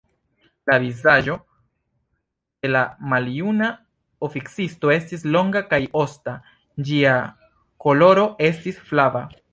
La 0.69 0.75
vizaĝo 0.83 1.35
de 2.65 2.71
la 2.71 2.81
maljuna 3.11 3.69
oficisto 4.29 4.93
estis 4.97 5.27
longa 5.37 5.63
kaj 5.75 5.81
osta, 6.05 6.35
ĝia 6.89 7.17
koloro 7.87 8.29
estis 8.53 8.87
flava. 8.91 9.25